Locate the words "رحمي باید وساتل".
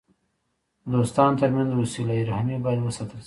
2.31-3.15